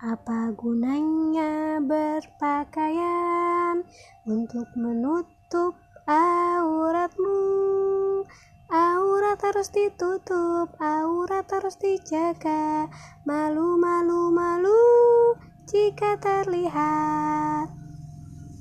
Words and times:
Apa 0.00 0.56
gunanya 0.56 1.76
berpakaian 1.84 3.84
untuk 4.24 4.64
menutup 4.72 5.76
auratmu? 6.08 7.44
Aurat 8.72 9.36
harus 9.44 9.68
ditutup, 9.68 10.72
aurat 10.80 11.44
harus 11.52 11.76
dijaga. 11.76 12.88
Malu, 13.28 13.76
malu, 13.76 14.32
malu 14.32 14.80
jika 15.68 16.16
terlihat. 16.16 16.99